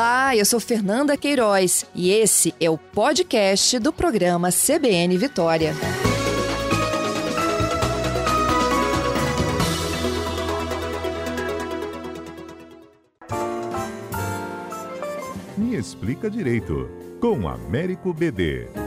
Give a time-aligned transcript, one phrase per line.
[0.00, 5.74] Olá, eu sou Fernanda Queiroz e esse é o podcast do programa CBN Vitória.
[15.58, 16.88] Me explica direito,
[17.20, 18.79] com Américo BD.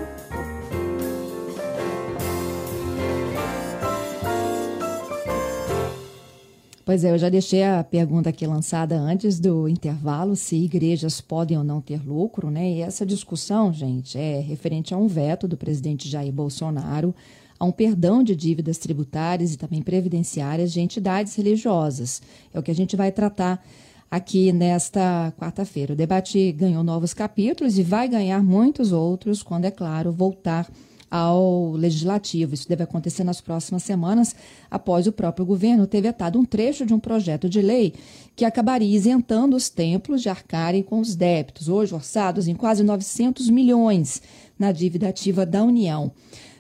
[6.86, 11.58] Pois é, eu já deixei a pergunta aqui lançada antes do intervalo, se igrejas podem
[11.58, 12.70] ou não ter lucro, né?
[12.72, 17.16] E essa discussão, gente, é referente a um veto do presidente Jair Bolsonaro
[17.58, 22.22] a um perdão de dívidas tributárias e também previdenciárias de entidades religiosas.
[22.54, 23.66] É o que a gente vai tratar
[24.12, 25.94] aqui nesta quarta-feira.
[25.94, 30.70] O debate ganhou novos capítulos e vai ganhar muitos outros quando, é claro, voltar
[31.14, 32.56] ao legislativo.
[32.56, 34.36] Isso deve acontecer nas próximas semanas,
[34.72, 37.94] após o próprio governo ter vetado um trecho de um projeto de lei
[38.36, 43.48] que acabaria isentando os templos de arcarem com os débitos, hoje orçados em quase 900
[43.52, 44.24] milhões
[44.60, 46.12] na dívida ativa da União.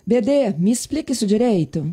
[0.06, 1.92] BD, me explica isso direito.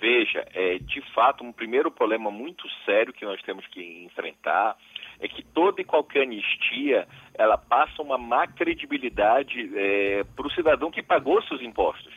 [0.00, 4.76] Veja, é, de fato, um primeiro problema muito sério que nós temos que enfrentar
[5.20, 10.90] é que toda e qualquer anistia ela passa uma má credibilidade é, para o cidadão
[10.90, 12.12] que pagou seus impostos.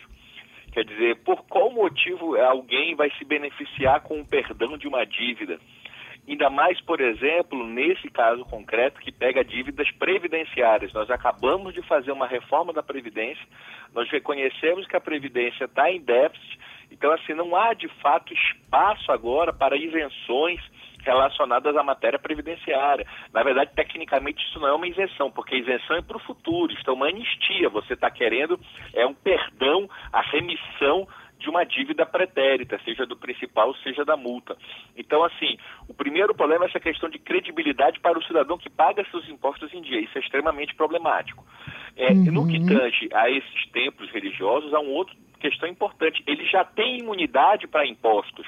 [0.72, 5.58] Quer dizer, por qual motivo alguém vai se beneficiar com o perdão de uma dívida?
[6.28, 10.92] Ainda mais, por exemplo, nesse caso concreto que pega dívidas previdenciárias.
[10.92, 13.46] Nós acabamos de fazer uma reforma da Previdência,
[13.94, 16.60] nós reconhecemos que a Previdência está em déficit,
[16.92, 20.62] então, assim, não há de fato espaço agora para isenções
[21.06, 23.06] relacionadas à matéria previdenciária.
[23.32, 26.74] Na verdade, tecnicamente, isso não é uma isenção, porque a isenção é para o futuro,
[26.74, 27.70] isso é uma anistia.
[27.70, 28.60] Você está querendo
[28.94, 34.58] é um perdão, a remissão de uma dívida pretérita, seja do principal, seja da multa.
[34.96, 39.06] Então, assim, o primeiro problema é essa questão de credibilidade para o cidadão que paga
[39.12, 40.00] seus impostos em dia.
[40.00, 41.46] Isso é extremamente problemático.
[41.96, 42.32] É, uhum.
[42.32, 46.24] No que tange a esses templos religiosos, há uma outra questão importante.
[46.26, 48.48] Ele já tem imunidade para impostos.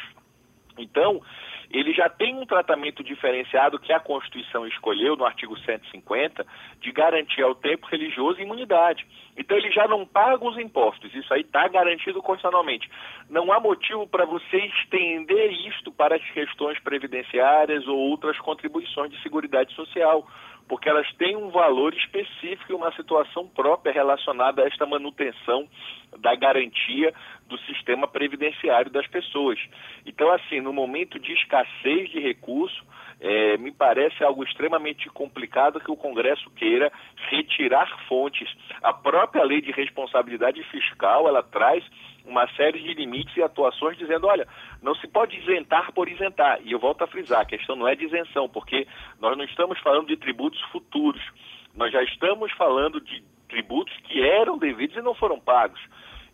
[0.78, 1.22] Então,
[1.70, 6.46] ele já tem um tratamento diferenciado que a Constituição escolheu no artigo 150
[6.80, 9.06] de garantir ao tempo religioso imunidade.
[9.36, 12.90] Então ele já não paga os impostos, isso aí está garantido constitucionalmente.
[13.30, 19.22] Não há motivo para você estender isto para as questões previdenciárias ou outras contribuições de
[19.22, 20.26] seguridade social
[20.68, 25.68] porque elas têm um valor específico e uma situação própria relacionada a esta manutenção
[26.20, 27.14] da garantia
[27.48, 29.60] do sistema previdenciário das pessoas.
[30.06, 32.84] Então, assim, no momento de escassez de recurso,
[33.20, 36.92] é, me parece algo extremamente complicado que o Congresso queira
[37.30, 38.48] retirar fontes.
[38.82, 41.84] A própria lei de responsabilidade fiscal, ela traz
[42.28, 44.48] uma série de limites e atuações dizendo, olha,
[44.82, 46.60] não se pode isentar por isentar.
[46.64, 48.86] E eu volto a frisar, a questão não é de isenção, porque
[49.20, 51.22] nós não estamos falando de tributos futuros.
[51.76, 55.80] Nós já estamos falando de tributos que eram devidos e não foram pagos.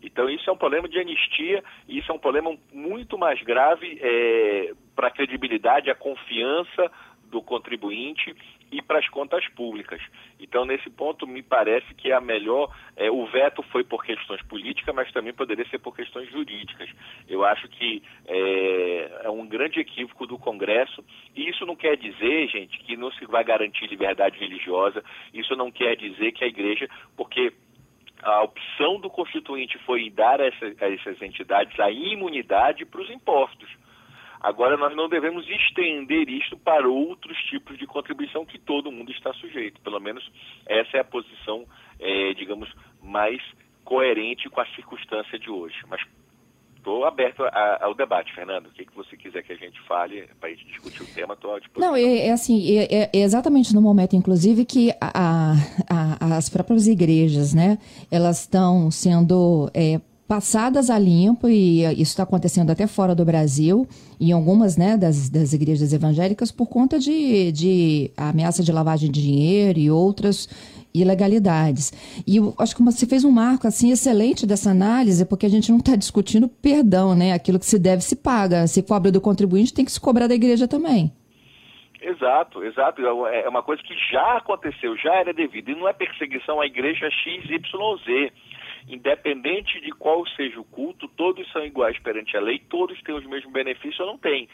[0.02, 3.98] Então isso é um problema de anistia e isso é um problema muito mais grave
[4.02, 6.92] é, para a credibilidade, a confiança
[7.30, 8.36] do contribuinte
[8.74, 10.02] e para as contas públicas.
[10.40, 12.76] Então, nesse ponto, me parece que a melhor.
[12.96, 16.90] É, o veto foi por questões políticas, mas também poderia ser por questões jurídicas.
[17.30, 21.04] Eu acho que é, é um grande equívoco do Congresso.
[21.36, 25.04] E isso não quer dizer, gente, que não se vai garantir liberdade religiosa.
[25.32, 26.90] Isso não quer dizer que a igreja.
[27.16, 27.54] Porque
[28.24, 33.70] a opção do Constituinte foi dar a essas entidades a imunidade para os impostos.
[34.44, 39.34] Agora, nós não devemos estender isto para outros tipos de contribuição que todo mundo está
[39.36, 39.80] sujeito.
[39.80, 40.30] Pelo menos
[40.66, 41.66] essa é a posição,
[41.98, 42.70] é, digamos,
[43.02, 43.42] mais
[43.86, 45.78] coerente com a circunstância de hoje.
[45.88, 46.02] Mas
[46.76, 48.68] estou aberto a, ao debate, Fernando.
[48.68, 51.34] O que, que você quiser que a gente fale para a gente discutir o tema,
[51.36, 51.58] estou.
[51.78, 55.54] Não, é, é assim, é, é, exatamente no momento, inclusive, que a,
[55.90, 57.78] a, as próprias igrejas, né,
[58.12, 63.88] elas estão sendo é, passadas a limpo, e isso está acontecendo até fora do Brasil,
[64.20, 69.22] em algumas né, das, das igrejas evangélicas, por conta de, de ameaça de lavagem de
[69.22, 70.48] dinheiro e outras
[70.94, 71.92] ilegalidades.
[72.26, 75.72] E eu acho que você fez um marco assim excelente dessa análise, porque a gente
[75.72, 77.34] não está discutindo perdão, né?
[77.34, 78.68] Aquilo que se deve se paga.
[78.68, 81.12] Se cobra do contribuinte, tem que se cobrar da igreja também.
[82.02, 83.02] Exato, exato.
[83.28, 85.70] É, é uma coisa que já aconteceu, já era devido.
[85.70, 88.32] E não é perseguição à igreja XYZ.
[88.88, 93.26] Independente de qual seja o culto, todos são iguais perante a lei, todos têm os
[93.26, 94.48] mesmos benefícios ou não têm.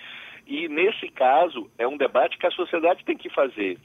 [0.45, 3.77] E nesse caso, é um debate que a sociedade tem que fazer.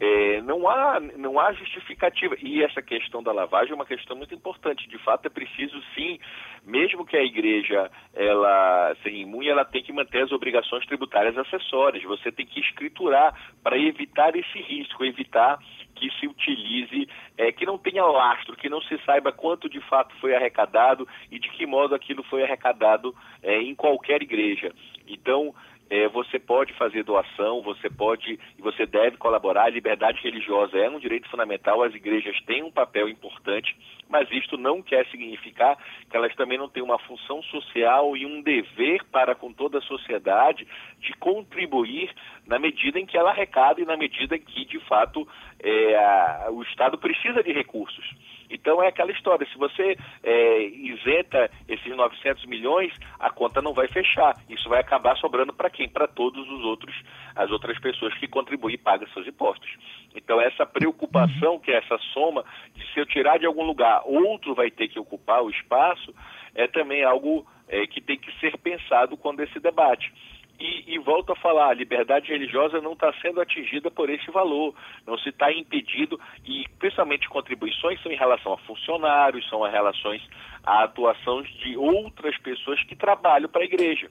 [0.00, 2.36] É, não, há, não há justificativa.
[2.40, 4.88] E essa questão da lavagem é uma questão muito importante.
[4.88, 6.18] De fato, é preciso sim,
[6.64, 12.04] mesmo que a igreja ela seja imune, ela tem que manter as obrigações tributárias acessórias.
[12.04, 15.58] Você tem que escriturar para evitar esse risco, evitar
[15.98, 20.14] que se utilize, é, que não tenha lastro, que não se saiba quanto de fato
[20.20, 24.72] foi arrecadado e de que modo aquilo foi arrecadado é, em qualquer igreja.
[25.06, 25.54] Então,
[25.90, 29.64] é, você pode fazer doação, você pode e você deve colaborar.
[29.64, 33.76] A liberdade religiosa é um direito fundamental, as igrejas têm um papel importante,
[34.08, 35.76] mas isto não quer significar
[36.10, 39.82] que elas também não têm uma função social e um dever para com toda a
[39.82, 40.66] sociedade
[41.00, 42.12] de contribuir
[42.46, 45.26] na medida em que ela arrecada e na medida em que, de fato,
[45.60, 48.04] é, a, o Estado precisa de recursos.
[48.50, 53.88] Então é aquela história, se você é, isenta esses 900 milhões, a conta não vai
[53.88, 54.34] fechar.
[54.48, 55.88] Isso vai acabar sobrando para quem?
[55.88, 56.94] Para todos os outros,
[57.36, 59.68] as outras pessoas que contribuem e pagam seus impostos.
[60.14, 64.54] Então essa preocupação que é essa soma de se eu tirar de algum lugar, outro
[64.54, 66.14] vai ter que ocupar o espaço,
[66.54, 70.12] é também algo é, que tem que ser pensado quando esse debate.
[70.58, 74.74] E, e, volto a falar, a liberdade religiosa não está sendo atingida por esse valor,
[75.06, 80.20] não se está impedido, e principalmente contribuições são em relação a funcionários, são em relações
[80.64, 84.10] à atuação de outras pessoas que trabalham para a igreja.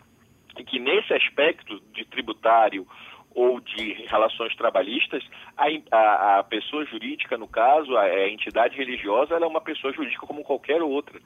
[0.58, 2.88] E que nesse aspecto de tributário
[3.36, 5.24] ou de relações trabalhistas,
[5.58, 10.26] a, a, a pessoa jurídica, no caso, a, a entidade religiosa, é uma pessoa jurídica
[10.26, 11.20] como qualquer outra.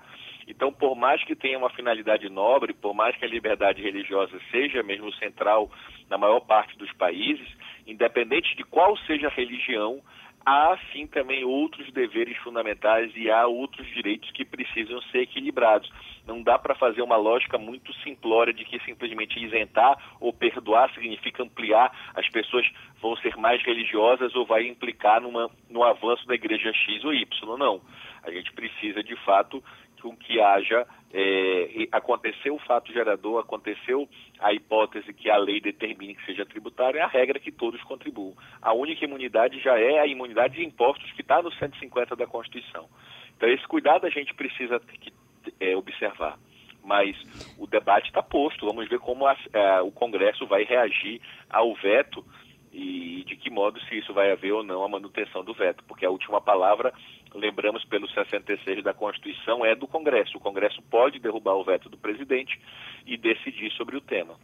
[0.47, 4.83] Então, por mais que tenha uma finalidade nobre, por mais que a liberdade religiosa seja
[4.83, 5.69] mesmo central
[6.09, 7.47] na maior parte dos países,
[7.85, 10.01] independente de qual seja a religião,
[10.45, 15.91] há sim também outros deveres fundamentais e há outros direitos que precisam ser equilibrados.
[16.25, 21.43] Não dá para fazer uma lógica muito simplória de que simplesmente isentar ou perdoar significa
[21.43, 22.67] ampliar, as pessoas
[23.01, 27.57] vão ser mais religiosas ou vai implicar numa, no avanço da igreja X ou Y.
[27.57, 27.81] Não.
[28.23, 29.63] A gente precisa, de fato,
[30.01, 34.07] com que haja é, aconteceu o fato gerador, aconteceu
[34.39, 38.33] a hipótese que a lei determine que seja tributário, é a regra que todos contribuam.
[38.61, 42.87] A única imunidade já é a imunidade de impostos que está no 150 da Constituição.
[43.35, 45.13] Então, esse cuidado a gente precisa que,
[45.59, 46.37] é, observar.
[46.83, 47.15] Mas
[47.59, 52.25] o debate está posto, vamos ver como a, a, o Congresso vai reagir ao veto
[52.71, 56.05] e de que modo se isso vai haver ou não a manutenção do veto, porque
[56.05, 56.93] a última palavra,
[57.33, 60.37] lembramos pelo 66 da Constituição, é do Congresso.
[60.37, 62.59] O Congresso pode derrubar o veto do presidente
[63.05, 64.35] e decidir sobre o tema.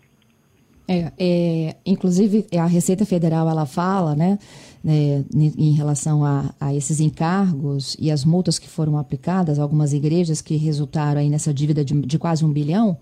[0.90, 4.40] É, é, inclusive a Receita Federal ela fala, né,
[4.82, 10.42] né em relação a, a, esses encargos e as multas que foram aplicadas algumas igrejas
[10.42, 12.98] que resultaram aí nessa dívida de, de quase um bilhão,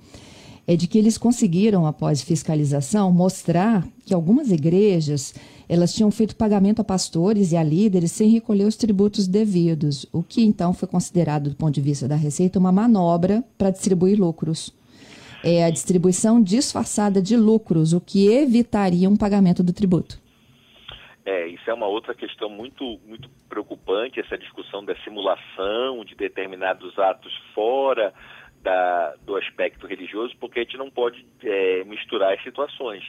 [0.68, 5.34] é de que eles conseguiram, após fiscalização, mostrar que algumas igrejas
[5.68, 10.22] elas tinham feito pagamento a pastores e a líderes sem recolher os tributos devidos, o
[10.22, 14.74] que então foi considerado, do ponto de vista da Receita, uma manobra para distribuir lucros.
[15.44, 20.20] É a distribuição disfarçada de lucros, o que evitaria um pagamento do tributo.
[21.24, 26.98] É, isso é uma outra questão muito, muito preocupante, essa discussão da simulação de determinados
[27.00, 28.14] atos fora
[28.66, 33.04] da, do aspecto religioso, porque a gente não pode é, misturar as situações.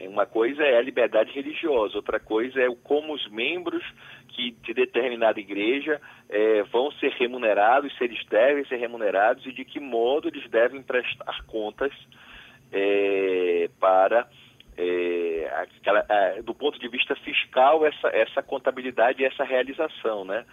[0.00, 3.82] Uma coisa é a liberdade religiosa, outra coisa é como os membros
[4.28, 9.64] que de determinada igreja é, vão ser remunerados, se eles devem ser remunerados e de
[9.64, 11.92] que modo eles devem prestar contas
[12.70, 14.28] é, para
[14.76, 20.44] é, aquela, é, do ponto de vista fiscal essa, essa contabilidade e essa realização, né?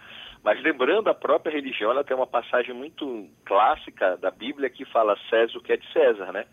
[0.46, 5.16] Mas lembrando, a própria religião, ela tem uma passagem muito clássica da Bíblia que fala
[5.28, 6.46] César o que é de César, né?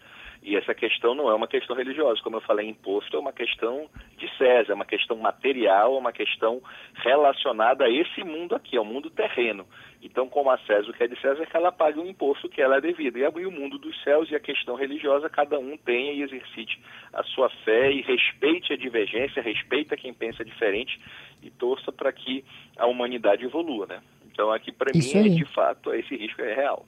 [0.45, 3.89] E essa questão não é uma questão religiosa, como eu falei, imposto é uma questão
[4.17, 6.62] de César, é uma questão material, é uma questão
[6.95, 9.65] relacionada a esse mundo aqui, ao mundo terreno.
[10.01, 12.50] Então, como a César o que é de César, é que ela pague o imposto
[12.50, 13.17] que ela é devido.
[13.17, 16.77] E o mundo dos céus e a questão religiosa, cada um tenha e exercite
[17.13, 21.00] a sua fé e respeite a divergência, respeita quem pensa diferente
[21.41, 22.43] e torça para que
[22.77, 24.01] a humanidade evolua, né?
[24.29, 26.85] Então, aqui para mim, é, de fato, esse risco é real.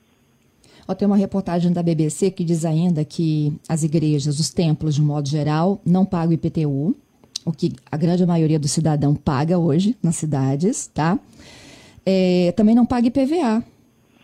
[0.87, 5.01] Ó, tem uma reportagem da BBC que diz ainda que as igrejas, os templos, de
[5.01, 6.95] um modo geral, não pagam IPTU,
[7.43, 11.19] o que a grande maioria do cidadão paga hoje nas cidades, tá?
[12.05, 13.63] É, também não paga IPVA,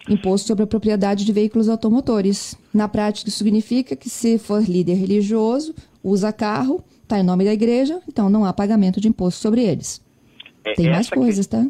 [0.09, 2.55] Imposto sobre a Propriedade de Veículos Automotores.
[2.73, 7.53] Na prática, isso significa que se for líder religioso, usa carro, está em nome da
[7.53, 10.01] igreja, então não há pagamento de imposto sobre eles.
[10.65, 11.51] É, Tem mais coisas, que...
[11.51, 11.67] tá?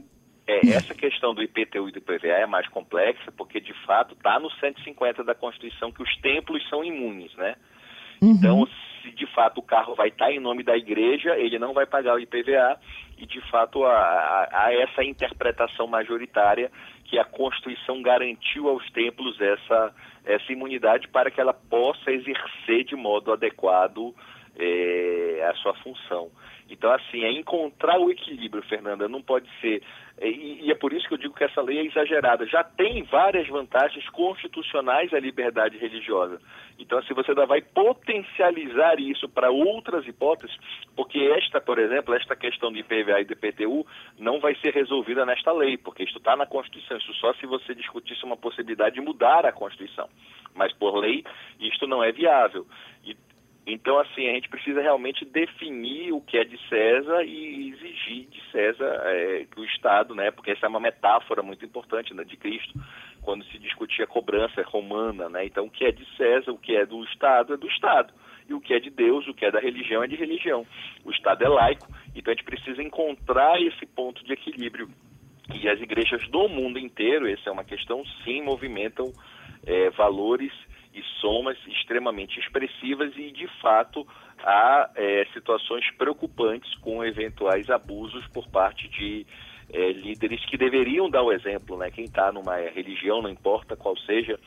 [0.52, 4.38] É, essa questão do IPTU e do IPVA é mais complexa, porque de fato está
[4.40, 7.56] no 150 da Constituição que os templos são imunes, né?
[8.22, 8.32] Uhum.
[8.32, 8.68] Então,
[9.02, 11.86] se de fato o carro vai estar tá em nome da igreja, ele não vai
[11.86, 12.78] pagar o IPVA
[13.18, 16.70] e de fato há, há essa interpretação majoritária
[17.06, 22.96] que a Constituição garantiu aos templos essa, essa imunidade para que ela possa exercer de
[22.96, 24.14] modo adequado
[24.58, 26.30] é, a sua função.
[26.70, 29.84] Então, assim, é encontrar o equilíbrio, Fernanda, não pode ser.
[30.22, 32.46] E, e, é por isso que eu digo que essa lei é exagerada.
[32.46, 36.40] Já tem várias vantagens constitucionais à liberdade religiosa.
[36.78, 40.56] Então, assim, você ainda vai potencializar isso para outras hipóteses,
[40.96, 43.86] porque esta, por exemplo, esta questão de IPVA e de PTU
[44.20, 46.98] não vai ser resolvida nesta lei, porque isso está na Constituição.
[46.98, 50.08] Isso só se você discutisse uma possibilidade de mudar a Constituição.
[50.54, 51.24] Mas, por lei,
[51.60, 52.68] isto não é viável.
[53.04, 53.18] E
[53.66, 58.42] então, assim, a gente precisa realmente definir o que é de César e exigir de
[58.52, 62.36] César é, que o Estado, né, porque essa é uma metáfora muito importante né, de
[62.38, 62.74] Cristo,
[63.22, 66.76] quando se discutia a cobrança romana, né, então o que é de César, o que
[66.76, 68.12] é do Estado é do Estado,
[68.50, 70.66] e o que é de Deus, o que é da religião é de religião.
[71.06, 74.90] O Estado é laico, então a gente precisa encontrar esse ponto de equilíbrio.
[75.54, 79.14] E as igrejas do mundo inteiro, essa é uma questão, sim, movimentam
[79.66, 80.52] é, valores
[80.94, 84.06] e somas extremamente expressivas e, de fato,
[84.40, 89.26] há é, situações preocupantes com eventuais abusos por parte de
[89.72, 91.78] é, líderes que deveriam dar o exemplo.
[91.78, 91.90] Né?
[91.92, 94.40] Quem está numa religião, não importa qual seja,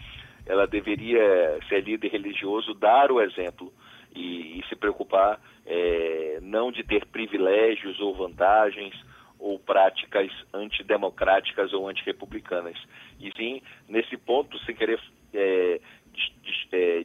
[0.46, 3.72] ela deveria ser líder religioso, dar o exemplo
[4.14, 8.94] e, e se preocupar é, não de ter privilégios ou vantagens
[9.38, 12.76] ou práticas antidemocráticas ou antirrepublicanas.
[13.18, 15.00] E sim, nesse ponto, sem querer
[15.34, 15.80] é, é,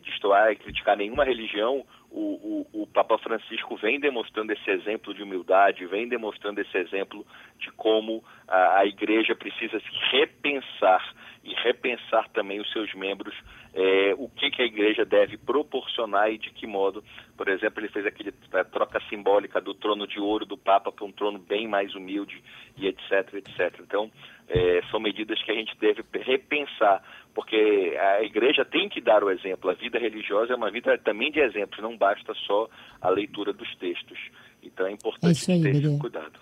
[0.03, 5.21] destoar e criticar nenhuma religião, o, o, o, Papa Francisco vem demonstrando esse exemplo de
[5.21, 7.25] humildade, vem demonstrando esse exemplo
[7.59, 11.13] de como a, a igreja precisa se repensar
[11.43, 13.33] e repensar também os seus membros,
[13.73, 17.03] é, o que, que, a igreja deve proporcionar e de que modo.
[17.37, 21.05] Por exemplo, ele fez aquele a troca simbólica do trono de ouro do Papa para
[21.05, 22.43] um trono bem mais humilde
[22.77, 23.79] e etc, etc.
[23.79, 24.11] Então,
[24.49, 27.01] é, são medidas que a gente deve repensar,
[27.39, 29.69] porque a igreja tem que dar o exemplo.
[29.69, 32.67] A vida religiosa é uma vida também de exemplos, não basta só
[32.99, 34.19] a leitura dos textos.
[34.61, 36.37] Então é importante é aí, ter esse cuidado.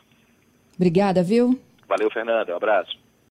[0.75, 1.59] Obrigada, viu?
[1.87, 2.51] Valeu, Fernanda.
[2.51, 2.97] Um abraço.